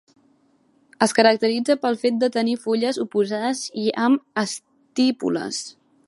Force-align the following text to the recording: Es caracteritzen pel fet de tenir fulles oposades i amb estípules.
Es 1.05 1.11
caracteritzen 1.17 1.81
pel 1.83 1.97
fet 2.03 2.17
de 2.23 2.29
tenir 2.37 2.55
fulles 2.63 2.99
oposades 3.03 3.61
i 3.83 3.83
amb 4.05 4.43
estípules. 4.45 5.61